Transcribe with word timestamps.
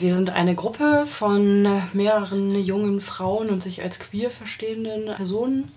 Wir 0.00 0.14
sind 0.14 0.30
eine 0.30 0.54
Gruppe 0.54 1.06
von 1.06 1.66
mehreren 1.92 2.54
jungen 2.54 3.00
Frauen 3.00 3.48
und 3.48 3.60
sich 3.60 3.82
als 3.82 3.98
queer 3.98 4.30
verstehenden 4.30 5.06
Personen. 5.06 5.72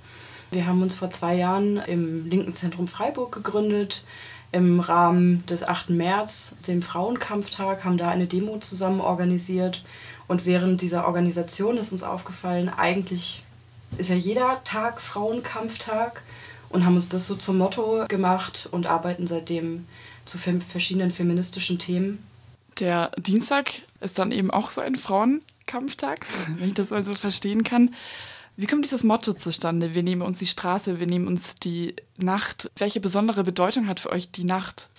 Wir 0.51 0.67
haben 0.67 0.83
uns 0.83 0.93
vor 0.93 1.09
zwei 1.09 1.33
Jahren 1.33 1.77
im 1.77 2.29
Linken 2.29 2.53
Zentrum 2.53 2.87
Freiburg 2.87 3.31
gegründet. 3.31 4.03
Im 4.51 4.79
Rahmen 4.79 5.43
des 5.47 5.63
8. 5.63 5.89
März, 5.89 6.55
dem 6.67 6.83
Frauenkampftag, 6.83 7.83
haben 7.83 7.97
da 7.97 8.09
eine 8.09 8.27
Demo 8.27 8.59
zusammen 8.59 9.01
organisiert. 9.01 9.83
Und 10.27 10.45
während 10.45 10.81
dieser 10.81 11.07
Organisation 11.07 11.77
ist 11.77 11.91
uns 11.91 12.03
aufgefallen, 12.03 12.69
eigentlich 12.69 13.41
ist 13.97 14.11
ja 14.11 14.15
jeder 14.15 14.63
Tag 14.63 15.01
Frauenkampftag 15.01 16.21
und 16.69 16.85
haben 16.85 16.95
uns 16.95 17.09
das 17.09 17.25
so 17.25 17.33
zum 17.33 17.57
Motto 17.57 18.05
gemacht 18.07 18.69
und 18.69 18.85
arbeiten 18.85 19.25
seitdem 19.25 19.87
zu 20.25 20.37
verschiedenen 20.37 21.09
feministischen 21.09 21.79
Themen. 21.79 22.23
Der 22.79 23.09
Dienstag 23.17 23.81
ist 24.01 24.19
dann 24.19 24.31
eben 24.31 24.51
auch 24.51 24.69
so 24.69 24.81
ein 24.81 24.95
Frauenkampftag, 24.95 26.25
wenn 26.57 26.69
ich 26.69 26.73
das 26.73 26.89
mal 26.89 27.03
so 27.03 27.15
verstehen 27.15 27.63
kann. 27.63 27.93
Wie 28.57 28.67
kommt 28.67 28.83
dieses 28.83 29.03
Motto 29.03 29.33
zustande? 29.33 29.95
Wir 29.95 30.03
nehmen 30.03 30.21
uns 30.21 30.37
die 30.37 30.47
Straße, 30.47 30.99
wir 30.99 31.07
nehmen 31.07 31.27
uns 31.27 31.55
die 31.55 31.95
Nacht. 32.17 32.69
Welche 32.77 32.99
besondere 32.99 33.43
Bedeutung 33.43 33.87
hat 33.87 33.99
für 33.99 34.11
euch 34.11 34.29
die 34.31 34.43
Nacht? 34.43 34.89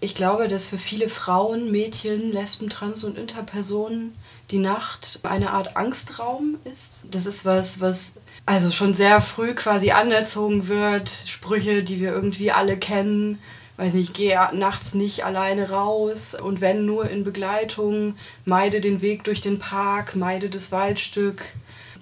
Ich 0.00 0.16
glaube, 0.16 0.48
dass 0.48 0.66
für 0.66 0.78
viele 0.78 1.08
Frauen, 1.08 1.70
Mädchen, 1.70 2.32
Lesben, 2.32 2.68
Trans- 2.68 3.04
und 3.04 3.16
Interpersonen 3.16 4.14
die 4.50 4.58
Nacht 4.58 5.20
eine 5.22 5.52
Art 5.52 5.76
Angstraum 5.76 6.56
ist. 6.64 7.02
Das 7.08 7.26
ist 7.26 7.44
was, 7.44 7.80
was 7.80 8.18
also 8.44 8.72
schon 8.72 8.94
sehr 8.94 9.20
früh 9.20 9.54
quasi 9.54 9.92
anerzogen 9.92 10.66
wird. 10.66 11.08
Sprüche, 11.08 11.84
die 11.84 12.00
wir 12.00 12.12
irgendwie 12.12 12.50
alle 12.50 12.76
kennen 12.76 13.38
weiß 13.76 13.94
nicht, 13.94 14.14
geh 14.14 14.36
nachts 14.52 14.94
nicht 14.94 15.24
alleine 15.24 15.70
raus 15.70 16.34
und 16.34 16.60
wenn 16.60 16.84
nur 16.84 17.08
in 17.08 17.24
Begleitung, 17.24 18.16
meide 18.44 18.80
den 18.80 19.00
Weg 19.00 19.24
durch 19.24 19.40
den 19.40 19.58
Park, 19.58 20.14
meide 20.14 20.48
das 20.50 20.72
Waldstück, 20.72 21.42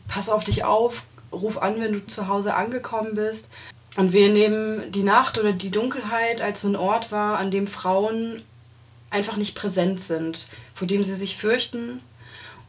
pass 0.09 0.29
auf 0.29 0.45
dich 0.45 0.65
auf, 0.65 1.05
ruf 1.33 1.59
an, 1.59 1.81
wenn 1.81 1.93
du 1.93 2.07
zu 2.07 2.29
Hause 2.29 2.55
angekommen 2.55 3.15
bist. 3.15 3.49
Und 3.97 4.13
wir 4.13 4.33
nehmen 4.33 4.91
die 4.93 5.03
Nacht 5.03 5.39
oder 5.39 5.53
die 5.53 5.71
Dunkelheit 5.71 6.41
als 6.41 6.65
einen 6.65 6.77
Ort 6.77 7.13
wahr, 7.13 7.39
an 7.39 7.51
dem 7.51 7.67
Frauen 7.67 8.43
einfach 9.11 9.37
nicht 9.37 9.57
präsent 9.57 10.01
sind, 10.01 10.49
vor 10.75 10.87
dem 10.87 11.03
sie 11.03 11.15
sich 11.15 11.37
fürchten. 11.37 12.01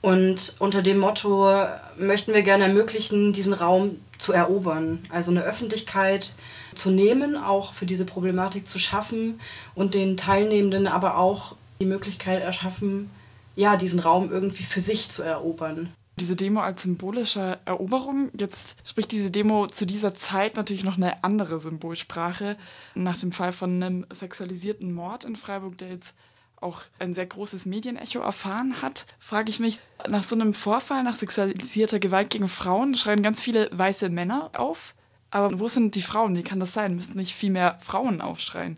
Und 0.02 0.56
unter 0.60 0.82
dem 0.82 0.98
Motto 0.98 1.54
möchten 1.98 2.34
wir 2.34 2.42
gerne 2.42 2.66
ermöglichen, 2.66 3.34
diesen 3.34 3.54
Raum 3.54 3.98
zu 4.18 4.34
erobern. 4.34 5.00
Also 5.10 5.32
eine 5.32 5.44
Öffentlichkeit, 5.44 6.34
zu 6.76 6.92
nehmen, 6.92 7.38
auch 7.38 7.74
für 7.74 7.86
diese 7.86 8.06
Problematik 8.06 8.68
zu 8.68 8.80
schaffen 8.80 9.40
und 9.76 9.94
den 9.94 10.18
Teilnehmenden 10.18 10.88
aber 10.88 11.18
auch 11.18 11.56
die 11.80 11.86
Möglichkeit 11.86 12.42
erschaffen, 12.42 13.10
ja, 13.56 13.76
diesen 13.76 14.00
Raum 14.00 14.32
irgendwie 14.32 14.64
für 14.64 14.80
sich 14.80 15.10
zu 15.10 15.24
erobern. 15.24 15.94
Diese 16.20 16.36
Demo 16.36 16.60
als 16.60 16.84
symbolische 16.84 17.58
Eroberung, 17.66 18.30
jetzt 18.38 18.76
spricht 18.88 19.12
diese 19.12 19.32
Demo 19.32 19.68
zu 19.68 19.86
dieser 19.86 20.14
Zeit 20.14 20.56
natürlich 20.56 20.84
noch 20.84 20.98
eine 20.98 21.24
andere 21.24 21.60
Symbolsprache. 21.60 22.58
Nach 22.96 23.18
dem 23.18 23.32
Fall 23.32 23.54
von 23.54 23.82
einem 23.82 24.06
sexualisierten 24.14 24.94
Mord 24.94 25.26
in 25.26 25.36
Freiburg, 25.36 25.78
der 25.80 25.90
jetzt 25.90 26.14
auch 26.62 26.84
ein 27.00 27.14
sehr 27.14 27.26
großes 27.26 27.66
Medienecho 27.66 28.20
erfahren 28.20 28.82
hat, 28.82 29.06
frage 29.20 29.50
ich 29.50 29.60
mich, 29.60 29.80
nach 30.08 30.24
so 30.24 30.36
einem 30.36 30.54
Vorfall, 30.54 31.04
nach 31.04 31.16
sexualisierter 31.16 32.00
Gewalt 32.00 32.30
gegen 32.30 32.48
Frauen, 32.48 32.96
schreien 32.96 33.24
ganz 33.24 33.42
viele 33.42 33.70
weiße 33.72 34.10
Männer 34.10 34.52
auf. 34.56 34.94
Aber 35.32 35.60
wo 35.60 35.68
sind 35.68 35.96
die 35.96 36.02
Frauen? 36.02 36.36
Wie 36.36 36.44
kann 36.44 36.60
das 36.60 36.74
sein? 36.74 36.96
Müssten 36.96 37.18
nicht 37.18 37.34
viel 37.34 37.52
mehr 37.52 37.78
Frauen 37.82 38.22
aufschreien? 38.22 38.78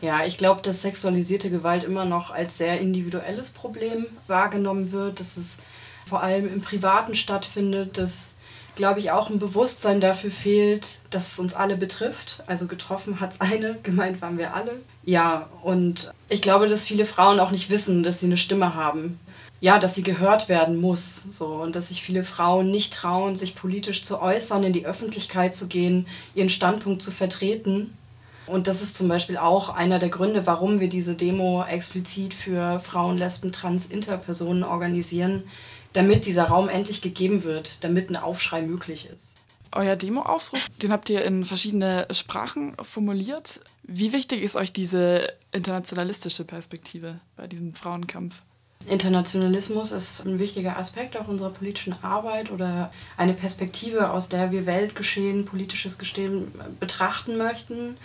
Ja, 0.00 0.24
ich 0.24 0.36
glaube, 0.36 0.60
dass 0.60 0.82
sexualisierte 0.82 1.50
Gewalt 1.50 1.82
immer 1.84 2.04
noch 2.04 2.30
als 2.30 2.58
sehr 2.58 2.80
individuelles 2.80 3.50
Problem 3.52 4.06
wahrgenommen 4.26 4.92
wird, 4.92 5.18
dass 5.18 5.36
es 5.36 5.62
vor 6.06 6.22
allem 6.22 6.46
im 6.52 6.60
Privaten 6.60 7.14
stattfindet, 7.14 7.96
dass, 7.96 8.33
glaube 8.76 9.00
ich, 9.00 9.10
auch 9.10 9.30
ein 9.30 9.38
Bewusstsein 9.38 10.00
dafür 10.00 10.30
fehlt, 10.30 11.00
dass 11.10 11.32
es 11.32 11.38
uns 11.38 11.54
alle 11.54 11.76
betrifft. 11.76 12.42
Also 12.46 12.66
getroffen 12.66 13.20
hat 13.20 13.32
es 13.32 13.40
eine, 13.40 13.78
gemeint 13.82 14.20
waren 14.22 14.38
wir 14.38 14.54
alle. 14.54 14.80
Ja, 15.04 15.48
und 15.62 16.12
ich 16.28 16.42
glaube, 16.42 16.68
dass 16.68 16.84
viele 16.84 17.04
Frauen 17.04 17.40
auch 17.40 17.50
nicht 17.50 17.70
wissen, 17.70 18.02
dass 18.02 18.20
sie 18.20 18.26
eine 18.26 18.36
Stimme 18.36 18.74
haben 18.74 19.18
ja, 19.64 19.78
dass 19.78 19.94
sie 19.94 20.02
gehört 20.02 20.50
werden 20.50 20.78
muss. 20.78 21.24
So, 21.30 21.46
und 21.46 21.74
dass 21.74 21.88
sich 21.88 22.02
viele 22.02 22.22
Frauen 22.22 22.70
nicht 22.70 22.92
trauen, 22.92 23.34
sich 23.34 23.54
politisch 23.54 24.02
zu 24.02 24.20
äußern, 24.20 24.62
in 24.62 24.74
die 24.74 24.84
Öffentlichkeit 24.84 25.54
zu 25.54 25.68
gehen, 25.68 26.06
ihren 26.34 26.50
Standpunkt 26.50 27.00
zu 27.00 27.10
vertreten. 27.10 27.96
Und 28.46 28.66
das 28.66 28.82
ist 28.82 28.94
zum 28.94 29.08
Beispiel 29.08 29.38
auch 29.38 29.70
einer 29.70 29.98
der 29.98 30.10
Gründe, 30.10 30.46
warum 30.46 30.80
wir 30.80 30.90
diese 30.90 31.14
Demo 31.14 31.64
explizit 31.64 32.34
für 32.34 32.78
Frauen, 32.78 33.16
Lesben, 33.16 33.52
Trans, 33.52 33.86
Interpersonen 33.86 34.64
organisieren, 34.64 35.44
damit 35.94 36.26
dieser 36.26 36.44
Raum 36.44 36.68
endlich 36.68 37.00
gegeben 37.00 37.44
wird, 37.44 37.82
damit 37.82 38.10
ein 38.10 38.16
Aufschrei 38.16 38.62
möglich 38.62 39.08
ist. 39.12 39.36
Euer 39.72 39.96
Demoaufruf, 39.96 40.68
den 40.82 40.92
habt 40.92 41.08
ihr 41.10 41.24
in 41.24 41.44
verschiedene 41.44 42.06
Sprachen 42.12 42.74
formuliert. 42.82 43.60
Wie 43.82 44.12
wichtig 44.12 44.42
ist 44.42 44.56
euch 44.56 44.72
diese 44.72 45.32
internationalistische 45.52 46.44
Perspektive 46.44 47.20
bei 47.36 47.46
diesem 47.46 47.74
Frauenkampf? 47.74 48.42
Internationalismus 48.86 49.92
ist 49.92 50.26
ein 50.26 50.38
wichtiger 50.38 50.78
Aspekt 50.78 51.16
auch 51.16 51.28
unserer 51.28 51.50
politischen 51.50 51.94
Arbeit 52.02 52.50
oder 52.50 52.92
eine 53.16 53.32
Perspektive, 53.32 54.10
aus 54.10 54.28
der 54.28 54.52
wir 54.52 54.66
Weltgeschehen, 54.66 55.44
politisches 55.44 55.98
Geschehen 55.98 56.52
betrachten 56.80 57.38
möchten. 57.38 57.96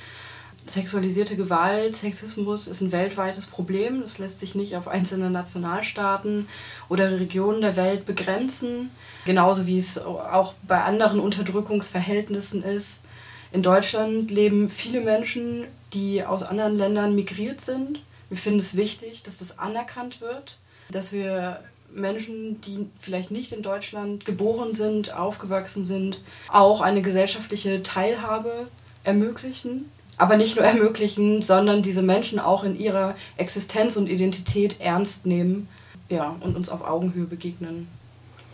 Sexualisierte 0.70 1.36
Gewalt, 1.36 1.96
Sexismus 1.96 2.68
ist 2.68 2.82
ein 2.82 2.92
weltweites 2.92 3.48
Problem. 3.48 4.02
Das 4.02 4.18
lässt 4.20 4.40
sich 4.40 4.56
nicht 4.56 4.76
auf 4.76 4.88
einzelne 4.88 5.30
Nationalstaaten 5.30 6.48
oder 6.90 7.20
Regionen 7.20 7.62
der 7.62 7.76
Welt 7.76 8.06
begrenzen. 8.06 8.92
Genauso 9.26 9.66
wie 9.66 9.78
es 9.78 9.98
auch 9.98 10.54
bei 10.68 10.84
anderen 10.84 11.20
Unterdrückungsverhältnissen 11.20 12.64
ist. 12.64 13.04
In 13.52 13.64
Deutschland 13.64 14.30
leben 14.30 14.70
viele 14.70 15.02
Menschen, 15.02 15.66
die 15.94 16.24
aus 16.24 16.44
anderen 16.44 16.78
Ländern 16.78 17.16
migriert 17.16 17.62
sind. 17.62 18.02
Wir 18.30 18.38
finden 18.38 18.60
es 18.60 18.78
wichtig, 18.78 19.24
dass 19.24 19.40
das 19.40 19.58
anerkannt 19.58 20.22
wird 20.22 20.58
dass 20.90 21.12
wir 21.12 21.60
Menschen, 21.92 22.62
die 22.62 22.88
vielleicht 23.00 23.32
nicht 23.32 23.52
in 23.52 23.64
Deutschland 23.64 24.26
geboren 24.26 24.74
sind, 24.74 25.14
aufgewachsen 25.14 25.86
sind, 25.86 26.22
auch 26.50 26.82
eine 26.82 27.02
gesellschaftliche 27.02 27.82
Teilhabe 27.82 28.68
ermöglichen. 29.04 29.92
Aber 30.20 30.38
nicht 30.38 30.56
nur 30.56 30.66
ermöglichen, 30.74 31.42
sondern 31.42 31.82
diese 31.82 32.04
Menschen 32.04 32.40
auch 32.40 32.64
in 32.64 32.78
ihrer 32.78 33.16
Existenz 33.38 33.98
und 33.98 34.08
Identität 34.08 34.80
ernst 34.80 35.26
nehmen 35.26 35.68
ja, 36.10 36.36
und 36.42 36.56
uns 36.56 36.70
auf 36.70 36.84
Augenhöhe 36.84 37.26
begegnen. 37.26 37.88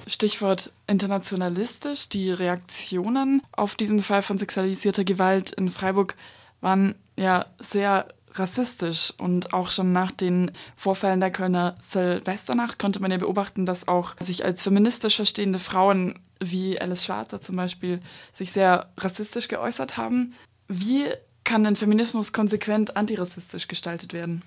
Stichwort 0.08 0.72
internationalistisch. 0.88 2.10
Die 2.10 2.32
Reaktionen 2.32 3.42
auf 3.52 3.76
diesen 3.76 4.00
Fall 4.00 4.22
von 4.22 4.38
sexualisierter 4.38 5.04
Gewalt 5.04 5.52
in 5.52 5.72
Freiburg 5.72 6.16
waren 6.62 6.96
ja 7.18 7.46
sehr 7.60 8.08
rassistisch. 8.34 9.14
Und 9.18 9.54
auch 9.54 9.72
schon 9.72 9.94
nach 9.94 10.12
den 10.12 10.52
Vorfällen 10.76 11.20
der 11.20 11.32
Kölner 11.32 11.76
Silvesternacht 11.88 12.78
konnte 12.78 13.02
man 13.02 13.12
ja 13.12 13.18
beobachten, 13.18 13.66
dass 13.66 13.88
auch 13.88 14.16
sich 14.20 14.46
als 14.46 14.64
feministisch 14.64 15.16
verstehende 15.16 15.60
Frauen 15.60 16.20
wie 16.40 16.80
Alice 16.80 17.06
Schwarzer 17.06 17.42
zum 17.42 17.56
Beispiel 17.56 18.00
sich 18.32 18.52
sehr 18.52 18.90
rassistisch 18.98 19.48
geäußert 19.48 19.98
haben. 19.98 20.34
Wie 20.68 21.06
kann 21.46 21.64
denn 21.64 21.78
Feminismus 21.78 22.34
konsequent 22.34 22.98
antirassistisch 22.98 23.70
gestaltet 23.70 24.12
werden? 24.12 24.42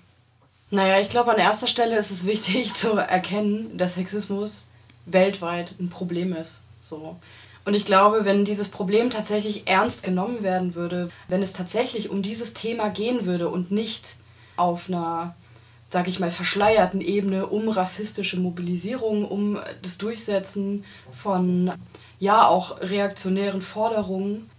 Naja, 0.69 0.99
ich 0.99 1.09
glaube, 1.09 1.31
an 1.31 1.39
erster 1.39 1.67
Stelle 1.67 1.97
ist 1.97 2.11
es 2.11 2.27
wichtig 2.27 2.73
zu 2.75 2.91
erkennen, 2.93 3.75
dass 3.75 3.95
Sexismus 3.95 4.69
weltweit 5.07 5.73
ein 5.79 5.89
Problem 5.89 6.35
ist. 6.35 6.63
So. 6.79 7.17
Und 7.65 7.73
ich 7.73 7.85
glaube, 7.85 8.25
wenn 8.25 8.45
dieses 8.45 8.69
Problem 8.69 9.09
tatsächlich 9.09 9.67
ernst 9.67 10.03
genommen 10.03 10.43
werden 10.43 10.75
würde, 10.75 11.09
wenn 11.27 11.41
es 11.41 11.53
tatsächlich 11.53 12.09
um 12.09 12.21
dieses 12.21 12.53
Thema 12.53 12.89
gehen 12.89 13.25
würde 13.25 13.49
und 13.49 13.71
nicht 13.71 14.15
auf 14.55 14.87
einer, 14.87 15.35
sag 15.89 16.07
ich 16.07 16.19
mal, 16.19 16.31
verschleierten 16.31 17.01
Ebene 17.01 17.47
um 17.47 17.69
rassistische 17.69 18.39
Mobilisierung, 18.39 19.25
um 19.25 19.59
das 19.81 19.97
Durchsetzen 19.97 20.85
von, 21.11 21.71
ja, 22.19 22.47
auch 22.47 22.81
reaktionären 22.81 23.61
Forderungen, 23.61 24.49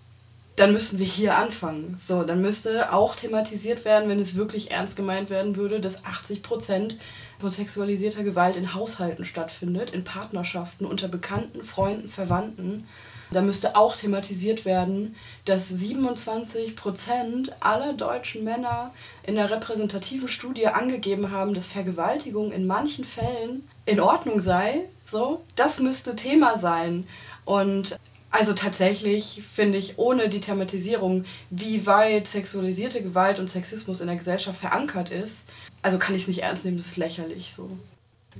dann 0.57 0.73
müssten 0.73 0.99
wir 0.99 1.07
hier 1.07 1.37
anfangen. 1.37 1.97
So, 1.99 2.23
dann 2.23 2.43
müsste 2.43 2.93
auch 2.93 3.15
thematisiert 3.15 3.85
werden, 3.85 4.09
wenn 4.09 4.21
es 4.21 4.37
wirklich 4.37 4.71
ernst 4.71 4.97
gemeint 4.97 5.31
werden 5.31 5.57
würde, 5.57 5.81
dass 5.81 6.05
80 6.05 6.43
Prozent 6.43 6.97
von 7.39 7.51
sexualisierter 7.51 8.23
Gewalt 8.23 8.57
in 8.57 8.75
Haushalten 8.75 9.25
stattfindet, 9.25 9.91
in 9.91 10.05
Partnerschaften, 10.05 10.85
unter 10.85 11.09
Bekannten, 11.09 11.65
Freunden, 11.65 12.09
Verwandten. 12.09 12.87
Da 13.31 13.43
müsste 13.43 13.77
auch 13.77 13.95
thematisiert 13.95 14.65
werden, 14.65 15.15
dass 15.45 15.69
27 15.69 16.75
Prozent 16.75 17.53
aller 17.61 17.93
deutschen 17.93 18.43
Männer 18.43 18.93
in 19.23 19.37
der 19.37 19.51
repräsentativen 19.51 20.29
Studie 20.29 20.67
angegeben 20.67 21.31
haben, 21.31 21.55
dass 21.55 21.69
Vergewaltigung 21.69 22.51
in 22.51 22.67
manchen 22.67 23.05
Fällen 23.05 23.69
in 23.87 24.01
Ordnung 24.01 24.41
sei. 24.41 24.89
So, 25.05 25.43
das 25.55 25.79
müsste 25.79 26.17
Thema 26.17 26.59
sein. 26.59 27.07
Und 27.45 27.99
also 28.31 28.53
tatsächlich 28.53 29.43
finde 29.43 29.79
ich, 29.79 29.99
ohne 29.99 30.29
die 30.29 30.41
Thematisierung, 30.41 31.25
wie 31.51 31.87
weit 31.87 32.29
sexualisierte 32.29 33.03
Gewalt 33.03 33.39
und 33.39 33.51
Sexismus 33.51 34.01
in 34.01 34.07
der 34.07 34.17
Gesellschaft 34.17 34.61
verankert 34.61 35.11
ist, 35.11 35.47
also 35.83 35.99
kann 35.99 36.15
ich 36.15 36.23
es 36.23 36.29
nicht 36.29 36.43
ernst 36.43 36.65
nehmen, 36.65 36.77
das 36.77 36.87
ist 36.87 36.97
lächerlich 36.97 37.53
so. 37.53 37.77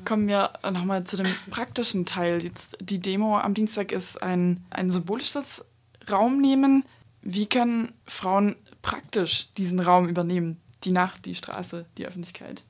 Kommen 0.05 0.29
wir 0.29 0.53
nochmal 0.71 1.05
zu 1.05 1.17
dem 1.17 1.27
praktischen 1.51 2.07
Teil. 2.07 2.43
Jetzt, 2.43 2.77
die 2.81 3.01
Demo 3.01 3.39
am 3.39 3.55
Dienstag 3.55 3.91
ist 3.91 4.23
ein, 4.23 4.65
ein 4.71 4.91
symbolisches 4.91 5.65
Raum 6.11 6.41
nehmen. 6.41 6.85
Wie 7.23 7.47
können 7.47 7.93
Frauen 8.07 8.57
praktisch 8.83 9.53
diesen 9.55 9.81
Raum 9.81 10.09
übernehmen? 10.09 10.61
Die 10.85 10.93
Nacht, 10.93 11.27
die 11.27 11.35
Straße, 11.35 11.85
die 11.99 12.07
Öffentlichkeit? 12.07 12.63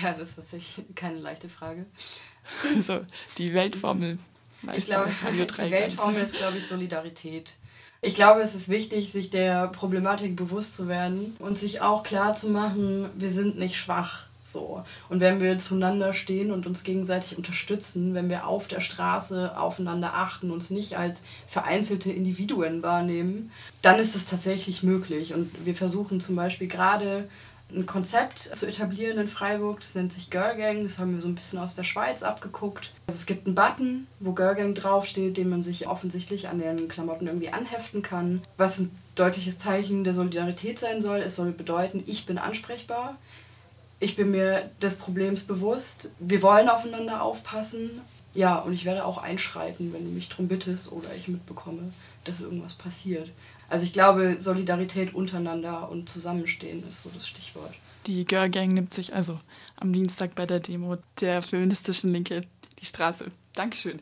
Ja, 0.00 0.12
das 0.12 0.30
ist 0.30 0.36
tatsächlich 0.36 0.86
keine 0.94 1.18
leichte 1.18 1.48
Frage. 1.48 1.86
Also 2.74 3.00
die 3.38 3.54
Weltformel. 3.54 4.18
Ich 4.76 4.86
glaube, 4.86 5.10
die 5.32 5.70
Weltformel 5.70 6.22
ist, 6.22 6.36
glaube 6.36 6.58
ich, 6.58 6.66
Solidarität. 6.66 7.54
Ich 8.00 8.14
glaube, 8.14 8.40
es 8.40 8.54
ist 8.54 8.68
wichtig, 8.68 9.12
sich 9.12 9.30
der 9.30 9.68
Problematik 9.68 10.34
bewusst 10.34 10.74
zu 10.74 10.88
werden 10.88 11.36
und 11.38 11.58
sich 11.58 11.80
auch 11.80 12.02
klar 12.02 12.36
zu 12.36 12.48
machen, 12.48 13.08
wir 13.14 13.30
sind 13.30 13.58
nicht 13.58 13.76
schwach. 13.76 14.24
So. 14.44 14.84
Und 15.08 15.20
wenn 15.20 15.40
wir 15.40 15.56
zueinander 15.58 16.12
stehen 16.12 16.50
und 16.50 16.66
uns 16.66 16.82
gegenseitig 16.82 17.38
unterstützen, 17.38 18.12
wenn 18.14 18.28
wir 18.28 18.46
auf 18.46 18.66
der 18.66 18.80
Straße 18.80 19.56
aufeinander 19.56 20.14
achten, 20.14 20.50
uns 20.50 20.70
nicht 20.70 20.98
als 20.98 21.22
vereinzelte 21.46 22.10
Individuen 22.10 22.82
wahrnehmen, 22.82 23.52
dann 23.82 24.00
ist 24.00 24.16
es 24.16 24.26
tatsächlich 24.26 24.82
möglich. 24.82 25.32
Und 25.32 25.64
wir 25.64 25.76
versuchen 25.76 26.20
zum 26.20 26.34
Beispiel 26.34 26.66
gerade 26.66 27.28
ein 27.74 27.86
Konzept 27.86 28.38
zu 28.38 28.66
etablieren 28.66 29.18
in 29.18 29.28
Freiburg. 29.28 29.80
Das 29.80 29.94
nennt 29.94 30.12
sich 30.12 30.30
Girl 30.30 30.56
Gang. 30.56 30.82
Das 30.82 30.98
haben 30.98 31.14
wir 31.14 31.20
so 31.20 31.28
ein 31.28 31.34
bisschen 31.34 31.58
aus 31.58 31.74
der 31.74 31.84
Schweiz 31.84 32.22
abgeguckt. 32.22 32.92
Also 33.06 33.18
es 33.18 33.26
gibt 33.26 33.46
einen 33.46 33.54
Button, 33.54 34.06
wo 34.20 34.32
Girl 34.32 34.54
Gang 34.54 34.74
draufsteht, 34.74 35.36
den 35.36 35.48
man 35.48 35.62
sich 35.62 35.86
offensichtlich 35.86 36.48
an 36.48 36.58
den 36.58 36.88
Klamotten 36.88 37.26
irgendwie 37.26 37.50
anheften 37.50 38.02
kann. 38.02 38.42
Was 38.56 38.78
ein 38.78 38.90
deutliches 39.14 39.58
Zeichen 39.58 40.04
der 40.04 40.14
Solidarität 40.14 40.78
sein 40.78 41.00
soll. 41.00 41.18
Es 41.18 41.36
soll 41.36 41.52
bedeuten, 41.52 42.02
ich 42.06 42.26
bin 42.26 42.38
ansprechbar. 42.38 43.16
Ich 44.00 44.16
bin 44.16 44.30
mir 44.30 44.70
des 44.80 44.96
Problems 44.96 45.44
bewusst. 45.44 46.10
Wir 46.18 46.42
wollen 46.42 46.68
aufeinander 46.68 47.22
aufpassen. 47.22 47.90
Ja, 48.34 48.58
und 48.58 48.72
ich 48.72 48.84
werde 48.84 49.04
auch 49.04 49.18
einschreiten, 49.18 49.92
wenn 49.92 50.04
du 50.04 50.10
mich 50.10 50.28
darum 50.28 50.48
bittest 50.48 50.90
oder 50.90 51.08
ich 51.16 51.28
mitbekomme, 51.28 51.92
dass 52.24 52.40
irgendwas 52.40 52.74
passiert. 52.74 53.30
Also 53.68 53.86
ich 53.86 53.92
glaube, 53.92 54.36
Solidarität 54.38 55.14
untereinander 55.14 55.90
und 55.90 56.08
Zusammenstehen 56.08 56.86
ist 56.86 57.02
so 57.02 57.10
das 57.14 57.26
Stichwort. 57.26 57.74
Die 58.06 58.24
Girl 58.24 58.50
Gang 58.50 58.72
nimmt 58.72 58.92
sich 58.92 59.14
also 59.14 59.40
am 59.76 59.92
Dienstag 59.92 60.34
bei 60.34 60.44
der 60.44 60.60
Demo 60.60 60.98
der 61.20 61.40
feministischen 61.40 62.12
Linke 62.12 62.42
die 62.80 62.86
Straße. 62.86 63.26
Dankeschön. 63.54 63.90